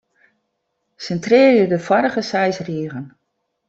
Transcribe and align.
Sintrearje 1.05 1.67
de 1.69 1.79
foarige 1.79 2.21
seis 2.21 2.57
rigen. 2.59 3.17